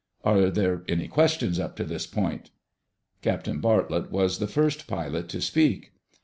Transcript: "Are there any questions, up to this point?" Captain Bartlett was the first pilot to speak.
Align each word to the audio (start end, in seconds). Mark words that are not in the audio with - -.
"Are 0.23 0.49
there 0.49 0.83
any 0.87 1.07
questions, 1.07 1.59
up 1.59 1.75
to 1.75 1.83
this 1.83 2.07
point?" 2.07 2.49
Captain 3.21 3.61
Bartlett 3.61 4.09
was 4.09 4.39
the 4.39 4.47
first 4.47 4.87
pilot 4.87 5.29
to 5.29 5.41
speak. 5.41 5.91